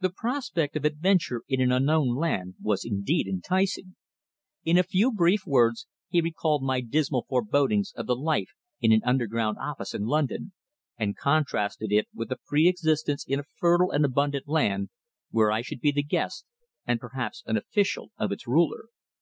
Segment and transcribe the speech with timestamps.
[0.00, 3.96] The prospect of adventure in an unknown land was indeed enticing.
[4.62, 8.50] In a few brief words he recalled my dismal forebodings of the life
[8.82, 10.52] in an underground office in London,
[10.98, 14.90] and contrasted it with a free existence in a fertile and abundant land,
[15.30, 16.44] where I should be the guest
[16.86, 18.88] and perhaps an official of its ruler.